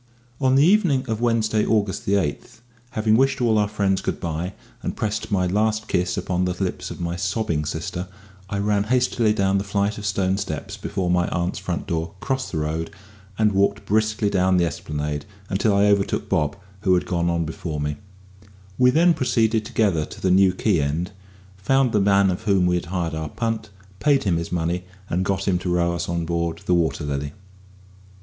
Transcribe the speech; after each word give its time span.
On 0.39 0.55
the 0.55 0.65
evening 0.65 1.05
of 1.07 1.21
Wednesday, 1.21 1.63
August 1.63 2.07
8th, 2.07 2.23
18, 2.27 2.41
having 2.89 3.15
wished 3.17 3.39
all 3.39 3.59
our 3.59 3.67
friends 3.67 4.01
good 4.01 4.19
bye, 4.19 4.53
and 4.81 4.95
pressed 4.95 5.29
my 5.31 5.45
last 5.45 5.87
kiss 5.87 6.17
upon 6.17 6.45
the 6.45 6.53
lips 6.59 6.89
of 6.89 6.99
my 6.99 7.15
sobbing 7.15 7.65
sister, 7.65 8.07
I 8.49 8.57
ran 8.57 8.85
hastily 8.85 9.31
down 9.31 9.59
the 9.59 9.63
flight 9.63 9.99
of 9.99 10.07
stone 10.07 10.37
steps 10.37 10.75
before 10.75 11.11
my 11.11 11.27
aunt's 11.27 11.59
front 11.59 11.85
door, 11.85 12.15
crossed 12.19 12.51
the 12.51 12.57
road, 12.57 12.89
and 13.37 13.51
walked 13.51 13.85
briskly 13.85 14.31
down 14.31 14.57
the 14.57 14.65
Esplanade 14.65 15.25
until 15.51 15.75
I 15.75 15.85
overtook 15.85 16.27
Bob, 16.27 16.55
who 16.79 16.95
had 16.95 17.05
gone 17.05 17.29
on 17.29 17.45
before 17.45 17.79
me; 17.79 17.97
we 18.79 18.89
then 18.89 19.13
proceeded 19.13 19.65
together 19.65 20.03
to 20.03 20.19
the 20.19 20.31
New 20.31 20.51
Quay 20.55 20.81
end, 20.81 21.11
found 21.57 21.91
the 21.91 22.01
man 22.01 22.31
of 22.31 22.45
whom 22.45 22.65
we 22.65 22.73
had 22.73 22.85
hired 22.85 23.13
our 23.13 23.29
punt, 23.29 23.69
paid 23.99 24.23
him 24.23 24.37
his 24.37 24.51
money, 24.51 24.83
and 25.11 25.23
got 25.23 25.47
him 25.47 25.59
to 25.59 25.71
row 25.71 25.93
us 25.93 26.09
on 26.09 26.25
board 26.25 26.63
the 26.65 26.73
Water 26.73 27.03
Lily. 27.03 27.33